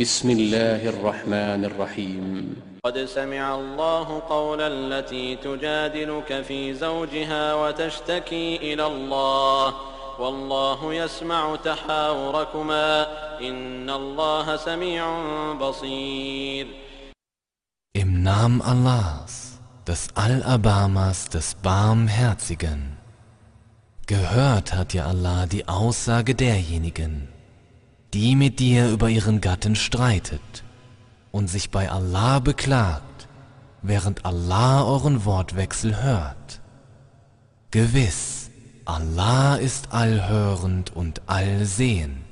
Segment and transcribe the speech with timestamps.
[0.00, 2.54] بسم الله الرحمن الرحيم
[2.86, 9.74] قد سمع الله قول التي تجادلك في زوجها وتشتكي إلى الله
[10.18, 13.06] والله يسمع تحاوركما
[13.40, 15.04] إن الله سميع
[15.54, 16.66] بصير
[17.96, 22.98] Im Namen Allahs, des Allerbarmers, des Barmherzigen.
[24.08, 27.28] Gehört hat ja Allah die Aussage derjenigen,
[28.14, 30.56] die mit dir über ihren Gatten streitet
[31.32, 33.26] und sich bei Allah beklagt,
[33.82, 36.60] während Allah euren Wortwechsel hört.
[37.72, 38.50] Gewiss,
[38.84, 42.22] Allah ist allhörend und allsehend.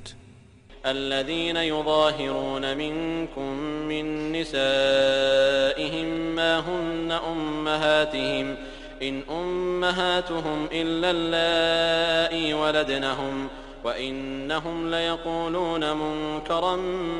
[0.85, 3.53] الذين يظاهرون منكم
[3.87, 8.55] من نسائهم ما هن أمهاتهم
[9.01, 13.47] إن أمهاتهم إلا اللائي ولدنهم
[13.83, 16.75] وإنهم ليقولون منكرا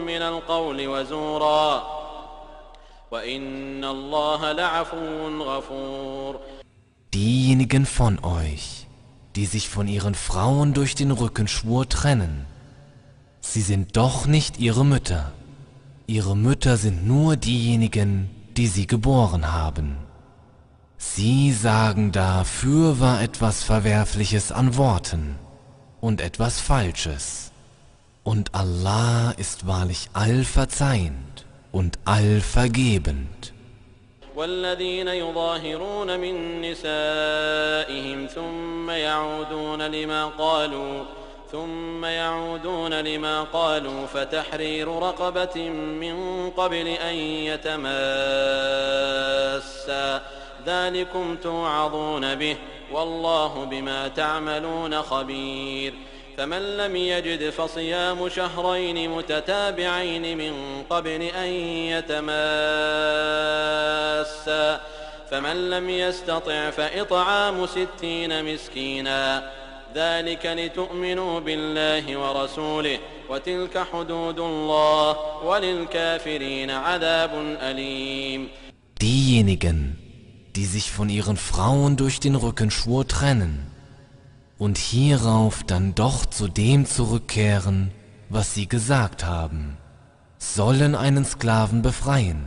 [0.05, 1.83] من القول وزورا
[3.11, 6.35] وإن الله لعفو غفور
[7.15, 8.87] Diejenigen von euch,
[9.35, 12.45] die sich von ihren Frauen durch den Rückenschwur trennen,
[13.39, 15.31] sie sind doch nicht ihre Mütter.
[16.07, 19.97] Ihre Mütter sind nur diejenigen, die sie geboren haben.
[20.97, 25.35] Sie sagen dafür war etwas Verwerfliches an Worten
[26.07, 27.23] und etwas Falsches.
[28.25, 31.35] Und Allah ist wahrlich allverzeihend
[31.71, 33.53] und allvergebend.
[34.35, 41.03] والذين يظاهرون من نسائهم ثم يعودون لما قالوا
[41.51, 45.69] ثم يعودون لما قالوا فتحرير رقبة
[46.01, 47.15] من قبل أن
[47.53, 50.21] يتماسا
[50.67, 52.57] ذلكم توعظون به
[52.93, 55.93] والله بما تعملون خبير
[56.37, 60.53] فمن لم يجد فصيام شهرين متتابعين من
[60.89, 61.47] قبل أن
[64.23, 64.81] يتماسا
[65.31, 69.51] فمن لم يستطع فإطعام ستين مسكينا
[69.95, 78.49] ذلك لتؤمنوا بالله ورسوله وتلك حدود الله وللكافرين عذاب أليم
[79.03, 79.99] Diejenigen,
[80.55, 83.65] die sich von ihren Frauen durch den Rückenschwur trennen
[84.57, 87.91] und hierauf dann doch zu dem zurückkehren,
[88.29, 89.77] was sie gesagt haben,
[90.37, 92.45] sollen einen Sklaven befreien,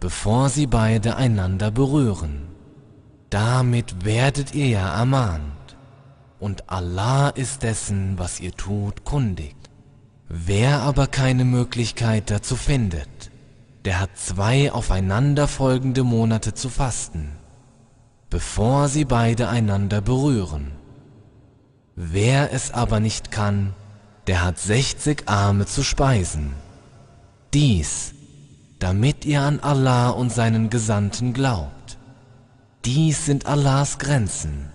[0.00, 2.42] bevor sie beide einander berühren.
[3.30, 5.50] Damit werdet ihr ja ermahnt,
[6.38, 9.56] und Allah ist dessen, was ihr tut, kundig.
[10.28, 13.08] Wer aber keine Möglichkeit dazu findet,
[13.84, 17.32] der hat zwei aufeinanderfolgende Monate zu fasten,
[18.30, 20.72] bevor sie beide einander berühren.
[21.94, 23.74] Wer es aber nicht kann,
[24.26, 26.52] der hat sechzig Arme zu speisen.
[27.52, 28.14] Dies,
[28.78, 31.98] damit ihr an Allah und seinen Gesandten glaubt.
[32.86, 34.70] Dies sind Allahs Grenzen,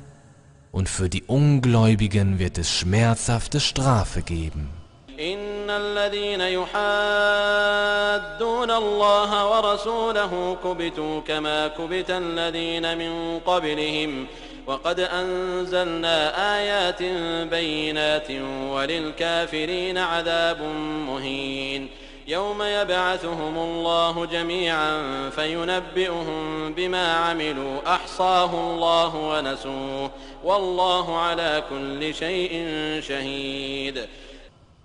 [0.72, 4.70] und für die Ungläubigen wird es schmerzhafte Strafe geben.
[5.18, 14.26] In الذين يحادون الله ورسوله كبتوا كما كبت الذين من قبلهم
[14.68, 17.04] وقد أنزلنا آيات
[17.50, 18.28] بينات
[18.70, 20.62] وللكافرين عذاب
[21.08, 21.90] مهين
[22.28, 24.98] يوم يبعثهم الله جميعا
[25.30, 30.12] فينبئهم بما عملوا أحصاه الله ونسوه
[30.44, 32.52] والله على كل شيء
[33.02, 34.06] شهيد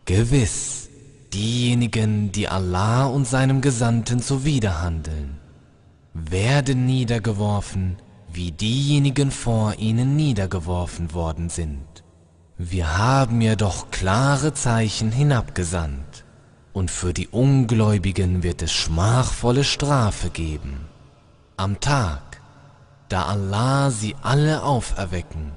[0.06, 0.73] Gewiss.
[1.34, 5.38] Diejenigen, die Allah und seinem Gesandten zuwiderhandeln,
[6.14, 7.96] werden niedergeworfen,
[8.32, 12.04] wie diejenigen vor ihnen niedergeworfen worden sind.
[12.56, 16.24] Wir haben ihr doch klare Zeichen hinabgesandt,
[16.72, 20.86] und für die Ungläubigen wird es schmachvolle Strafe geben.
[21.56, 22.40] Am Tag,
[23.08, 25.50] da Allah sie alle auferwecken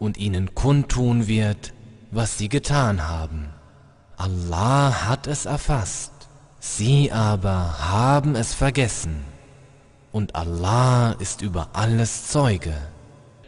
[0.00, 1.72] und ihnen kundtun wird,
[2.10, 3.46] was sie getan haben.
[4.18, 6.12] Allah hat es erfasst,
[6.60, 9.24] sie aber haben es vergessen.
[10.12, 12.74] Und Allah ist über alles Zeuge.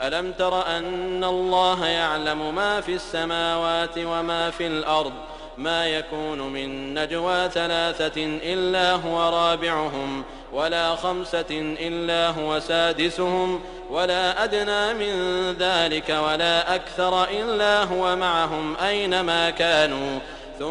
[0.03, 5.13] ألم تر أن الله يعلم ما في السماوات وما في الأرض
[5.59, 10.23] ما يكون من نجوى ثلاثة إلا هو رابعهم
[10.53, 13.61] ولا خمسة إلا هو سادسهم
[13.91, 15.13] ولا أدنى من
[15.59, 20.19] ذلك ولا أكثر إلا هو معهم أينما كانوا
[20.59, 20.71] Siehst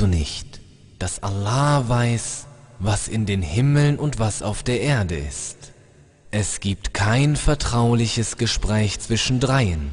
[0.00, 0.60] du nicht,
[0.98, 2.46] dass Allah weiß,
[2.78, 5.72] was in den Himmeln und was auf der Erde ist?
[6.30, 9.90] Es gibt kein vertrauliches Gespräch zwischen dreien,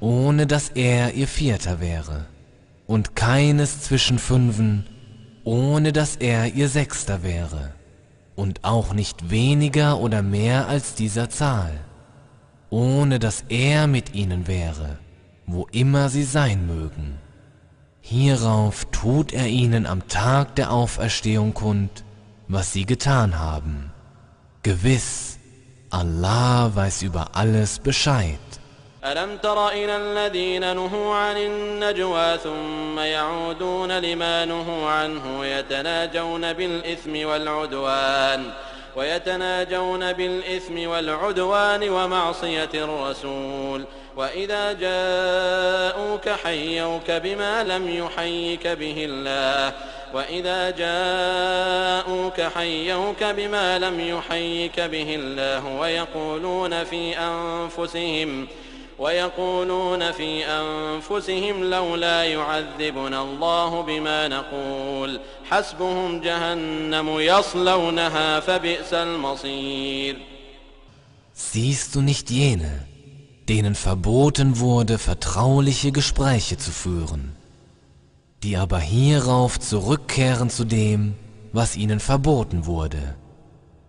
[0.00, 2.24] ohne dass er ihr Vierter wäre,
[2.86, 4.86] und keines zwischen fünfen,
[5.44, 7.74] ohne dass er ihr Sechster wäre
[8.40, 11.72] und auch nicht weniger oder mehr als dieser Zahl,
[12.70, 14.98] ohne dass er mit ihnen wäre,
[15.46, 17.18] wo immer sie sein mögen.
[18.00, 22.02] Hierauf tut er ihnen am Tag der Auferstehung kund,
[22.48, 23.90] was sie getan haben.
[24.62, 25.38] Gewiss,
[25.90, 28.38] Allah weiß über alles Bescheid.
[29.04, 38.42] ألم تر إلى الذين نهوا عن النجوى ثم يعودون لما نهوا عنه ويتناجون بالإثم والعدوان
[38.96, 43.84] ويتناجون بالإثم والعدوان ومعصية الرسول
[44.16, 49.72] وإذا جاءوك حيوك بما لم يحيك به الله
[50.14, 58.48] وإذا جاءوك حيوك بما لم يحيك به الله ويقولون في أنفسهم ۖ
[59.00, 65.20] ويقولون في أنفسهم لولا يعذبنا الله بما نقول
[65.50, 70.16] حسبهم جهنم يصلونها فبئس المصير
[71.52, 72.84] Siehst du nicht jene,
[73.48, 77.32] denen verboten wurde, vertrauliche Gespräche zu führen,
[78.42, 81.14] die aber hierauf zurückkehren zu dem,
[81.54, 83.14] was ihnen verboten wurde,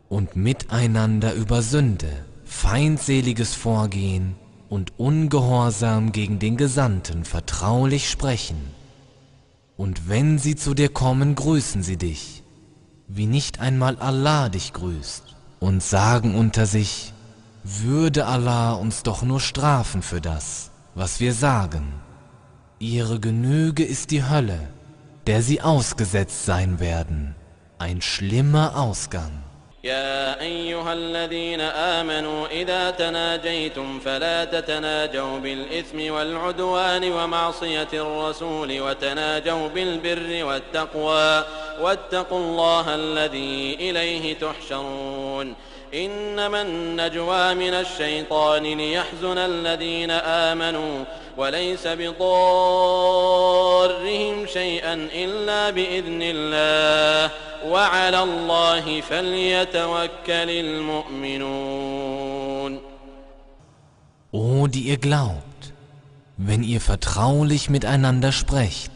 [0.07, 2.11] und miteinander über Sünde,
[2.45, 4.35] feindseliges Vorgehen
[4.71, 8.55] und ungehorsam gegen den Gesandten vertraulich sprechen.
[9.75, 12.41] Und wenn sie zu dir kommen, grüßen sie dich,
[13.09, 17.11] wie nicht einmal Allah dich grüßt, und sagen unter sich,
[17.65, 21.91] würde Allah uns doch nur strafen für das, was wir sagen.
[22.79, 24.69] Ihre Genüge ist die Hölle,
[25.27, 27.35] der sie ausgesetzt sein werden,
[27.77, 29.31] ein schlimmer Ausgang.
[29.83, 41.43] يا أيها الذين آمنوا إذا تناجيتم فلا تتناجوا بالإثم والعدوان ومعصية الرسول وتناجوا بالبر والتقوى
[41.81, 45.55] واتقوا الله الذي إليه تحشرون
[45.93, 51.05] إنما النجوى من الشيطان ليحزن الذين آمنوا
[51.37, 57.31] وليس بضارهم شيئا إلا بإذن الله
[57.67, 60.09] وعلى الله فليتوكل
[60.49, 62.21] المؤمنون
[64.33, 65.73] O die ihr glaubt,
[66.37, 68.93] wenn ihr vertraulich miteinander sprecht,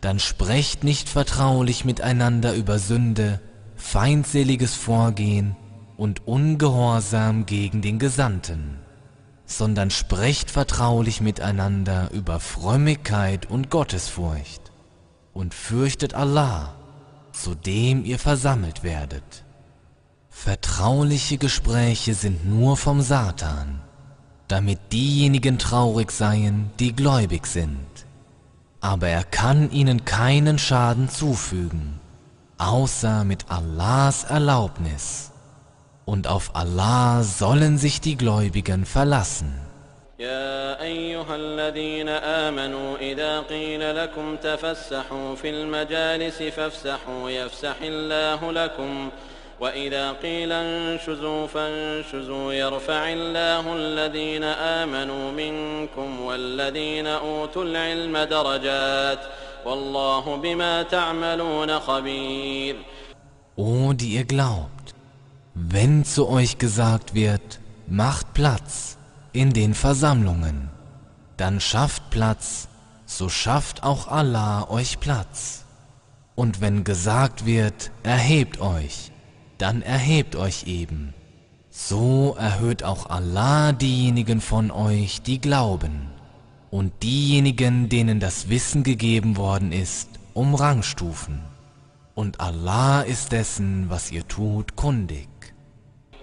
[0.00, 3.40] dann sprecht nicht vertraulich miteinander über Sünde,
[3.76, 5.54] feindseliges Vorgehen
[5.96, 8.78] und ungehorsam gegen den Gesandten,
[9.46, 14.72] sondern sprecht vertraulich miteinander über Frömmigkeit und Gottesfurcht
[15.32, 16.74] und fürchtet Allah,
[17.32, 19.44] zu dem ihr versammelt werdet.
[20.30, 23.80] Vertrauliche Gespräche sind nur vom Satan,
[24.48, 27.86] damit diejenigen traurig seien, die gläubig sind.
[28.80, 32.00] Aber er kann ihnen keinen Schaden zufügen,
[32.58, 35.30] außer mit Allahs Erlaubnis.
[36.06, 39.60] und auf Allah sollen sich die Gläubigen verlassen.
[40.18, 49.10] يا أيها الذين آمنوا إذا قيل لكم تفسحوا في المجالس فافسحوا يفسح الله لكم
[49.60, 59.20] وإذا قيل انشزوا فانشزوا يرفع الله الذين آمنوا منكم والذين أوتوا العلم درجات
[59.64, 62.76] والله بما تعملون خبير
[63.56, 64.73] O die ihr glaubt
[65.54, 68.96] wenn zu euch gesagt wird, macht Platz
[69.32, 70.68] in den Versammlungen,
[71.36, 72.68] dann schafft Platz,
[73.06, 75.62] so schafft auch Allah euch Platz.
[76.34, 79.12] Und wenn gesagt wird, erhebt euch,
[79.58, 81.14] dann erhebt euch eben.
[81.70, 86.08] So erhöht auch Allah diejenigen von euch, die glauben,
[86.70, 91.40] und diejenigen, denen das Wissen gegeben worden ist, um Rangstufen.
[92.16, 95.28] Und Allah ist dessen, was ihr tut, kundig.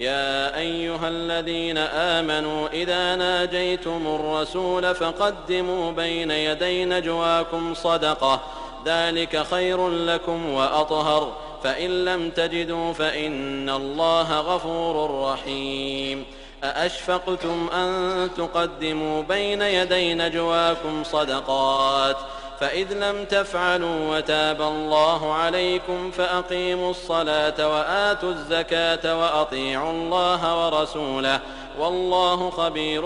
[0.01, 8.39] يا أيها الذين آمنوا إذا ناجيتم الرسول فقدموا بين يدي نجواكم صدقة
[8.85, 11.31] ذلك خير لكم وأطهر
[11.63, 16.25] فإن لم تجدوا فإن الله غفور رحيم
[16.63, 22.17] أأشفقتم أن تقدموا بين يدي نجواكم صدقات؟
[22.61, 31.41] فإذ لم تفعلوا وتاب الله عليكم فأقيموا الصلاة وآتوا الزكاة وأطيعوا الله ورسوله
[31.79, 33.03] والله خبير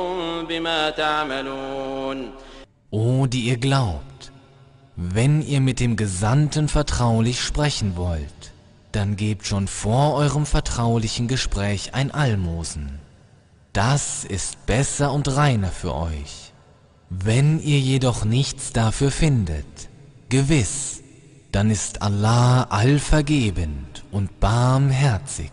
[0.49, 2.31] بما تعملون
[2.91, 4.31] O die ihr glaubt,
[4.97, 8.41] wenn ihr mit dem Gesandten vertraulich sprechen wollt,
[8.91, 12.99] dann gebt schon vor eurem vertraulichen Gespräch ein Almosen.
[13.73, 16.35] Das ist besser und reiner für euch.
[17.09, 19.89] Wenn ihr jedoch nichts dafür findet,
[20.29, 21.01] gewiss,
[21.51, 25.51] dann ist Allah allvergebend und barmherzig.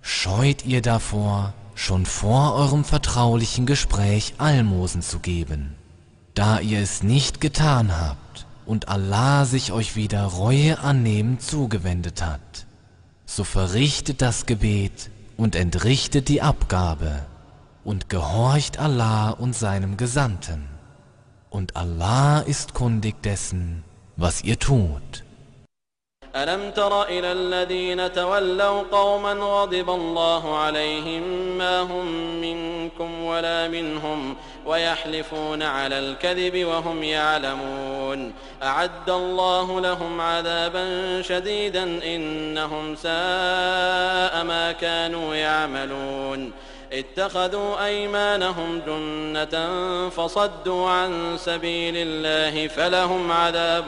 [0.00, 5.74] Scheut ihr davor, schon vor eurem vertraulichen Gespräch Almosen zu geben,
[6.34, 12.66] da ihr es nicht getan habt und Allah sich euch wieder Reue annehmen zugewendet hat.
[13.26, 17.22] So verrichtet das Gebet und entrichtet die Abgabe
[17.84, 20.68] und gehorcht Allah und seinem Gesandten.
[21.50, 23.84] Und Allah ist kundig dessen,
[24.16, 25.22] was ihr tut.
[26.36, 31.22] ألم تر إلى الذين تولوا قوما غضب الله عليهم
[31.58, 32.10] ما هم
[32.40, 34.34] منكم ولا منهم
[34.66, 40.84] ويحلفون على الكذب وهم يعلمون أعد الله لهم عذابا
[41.22, 41.82] شديدا
[42.14, 46.52] إنهم ساء ما كانوا يعملون
[46.98, 49.56] اتخذوا أيمانهم جنة
[50.08, 53.84] فصدوا عن سبيل الله فلهم عذاب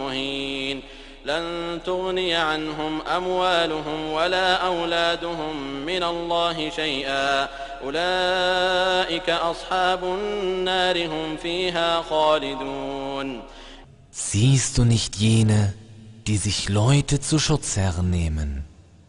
[0.00, 0.82] مهين
[1.26, 7.48] لن تغني عنهم أموالهم ولا أولادهم من الله شيئا
[7.84, 13.42] أولئك أصحاب النار هم فيها خالدون
[14.30, 15.74] Siehst du nicht jene,
[16.26, 18.64] die sich Leute zu Schutzherren nehmen,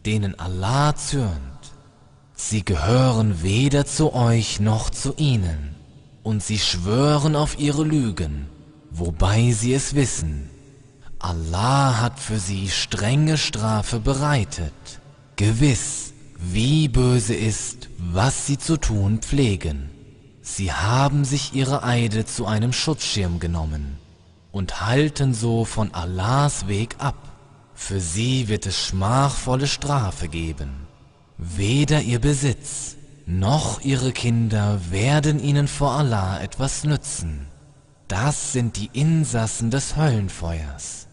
[0.06, 1.57] denen Allah zürnt?
[2.40, 5.74] Sie gehören weder zu euch noch zu ihnen,
[6.22, 8.46] und sie schwören auf ihre Lügen,
[8.92, 10.48] wobei sie es wissen.
[11.18, 14.74] Allah hat für sie strenge Strafe bereitet.
[15.36, 19.90] Gewiss, wie böse ist, was sie zu tun pflegen.
[20.44, 23.98] Sie haben sich ihre Eide zu einem Schutzschirm genommen
[24.52, 27.18] und halten so von Allahs Weg ab.
[27.74, 30.87] Für sie wird es schmachvolle Strafe geben.
[31.40, 37.48] Weder ihr Besitz noch ihre Kinder werden ihnen vor Allah etwas nützen.
[38.08, 41.08] Das sind die Insassen des Höllenfeuers.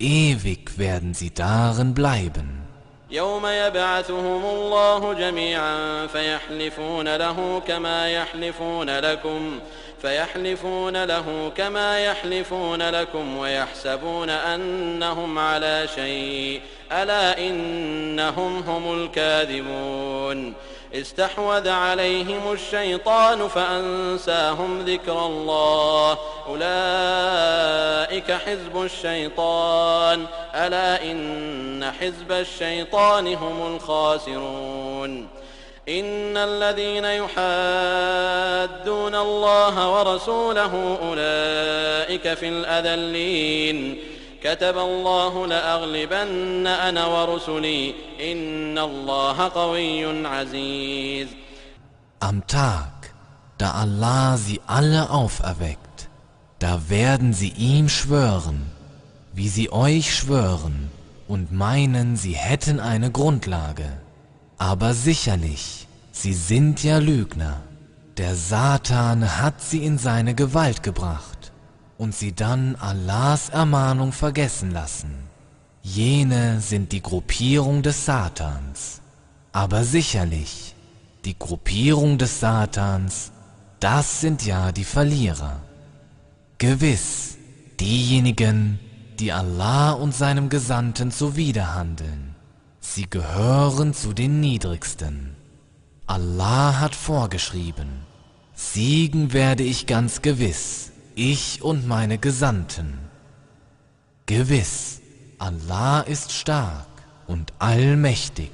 [0.00, 2.66] Ewig werden sie darin bleiben.
[3.12, 9.58] يوم يبعثهم الله جميعا فيحلفون له كما يحلفون لكم
[10.02, 16.60] فيحلفون له كما يحلفون لكم ويحسبون أنهم على شيء
[16.92, 20.54] ألا إنهم هم الكاذبون
[20.94, 35.28] استحوذ عليهم الشيطان فأنساهم ذكر الله أولئك حزب الشيطان ألا إن حزب الشيطان هم الخاسرون
[35.90, 43.96] إن الذين يحادون الله ورسوله أولئك في الأذلين
[44.42, 51.28] كتب الله لأغلبن أنا ورسلي إن الله قوي عزيز
[52.22, 52.92] Am Tag,
[53.56, 56.10] da Allah sie alle auferweckt,
[56.58, 58.60] da werden sie ihm schwören,
[59.32, 60.90] wie sie euch schwören
[61.28, 63.88] und meinen, sie hätten eine Grundlage
[64.60, 67.62] aber sicherlich, sie sind ja Lügner.
[68.18, 71.50] Der Satan hat sie in seine Gewalt gebracht
[71.96, 75.10] und sie dann Allahs Ermahnung vergessen lassen.
[75.82, 79.00] Jene sind die Gruppierung des Satans.
[79.52, 80.74] Aber sicherlich,
[81.24, 83.30] die Gruppierung des Satans,
[83.80, 85.56] das sind ja die Verlierer.
[86.58, 87.38] Gewiss,
[87.80, 88.78] diejenigen,
[89.20, 92.29] die Allah und seinem Gesandten zuwiderhandeln.
[92.94, 95.36] Sie gehören zu den Niedrigsten.
[96.08, 98.04] Allah hat vorgeschrieben,
[98.56, 102.98] siegen werde ich ganz gewiss, ich und meine Gesandten.
[104.26, 105.00] Gewiss,
[105.38, 106.88] Allah ist stark
[107.28, 108.50] und allmächtig.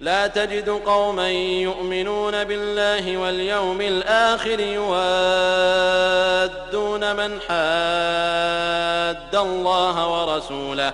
[0.00, 10.92] لا تجد قوما يؤمنون بالله واليوم الآخر يوادون من حاد الله ورسوله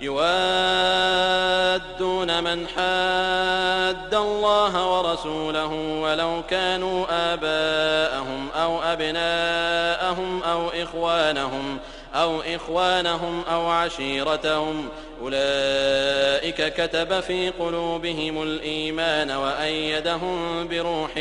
[0.00, 5.72] يوادون من حاد الله ورسوله
[6.02, 11.78] ولو كانوا آباءهم أو أبناءهم أو إخوانهم
[12.14, 14.88] أو إخوانهم أو عشيرتهم
[15.22, 21.16] أولئك كتب في قلوبهم الإيمان وأيدهم بروح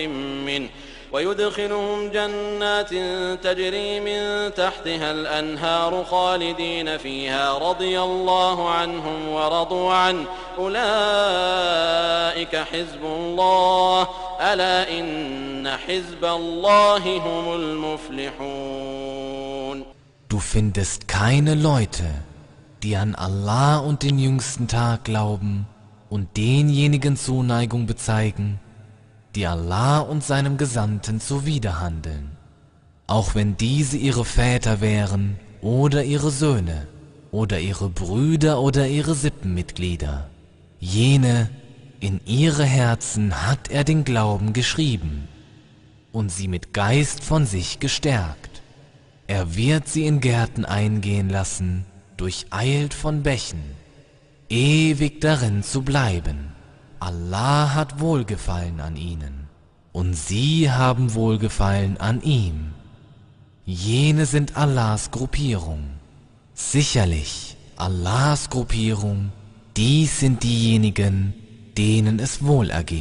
[0.46, 0.70] منه
[1.16, 2.90] ويدخلهم جنات
[3.44, 10.26] تجري من تحتها الأنهار خالدين فيها رضي الله عنهم ورضوا عنه
[10.60, 14.08] أولئك حزب الله
[14.54, 19.16] ألا إن حزب الله هم المفلحون
[20.28, 22.04] Du findest keine Leute,
[22.84, 25.66] die an Allah und den jüngsten Tag glauben
[26.10, 28.60] und denjenigen Zuneigung bezeigen,
[29.36, 32.32] die Allah und seinem Gesandten zuwiderhandeln,
[33.08, 36.88] auch wenn diese ihre Väter wären oder ihre Söhne
[37.32, 40.30] oder ihre Brüder oder ihre Sippenmitglieder.
[40.80, 41.50] Jene,
[42.00, 45.28] in ihre Herzen hat er den Glauben geschrieben
[46.12, 48.62] und sie mit Geist von sich gestärkt.
[49.28, 53.62] Er wird sie in Gärten eingehen lassen, durcheilt von Bächen,
[54.50, 56.55] ewig darin zu bleiben.
[57.02, 59.48] Allah hat Wohlgefallen an ihnen
[59.92, 62.72] und sie haben Wohlgefallen an ihm.
[63.66, 65.84] Jene sind Allahs Gruppierung.
[66.54, 69.32] Sicherlich Allahs Gruppierung,
[69.76, 71.34] dies sind diejenigen,
[71.78, 72.94] denen es wohlergeht.